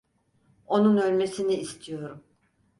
[0.67, 2.23] Onun ölmesini istiyorum.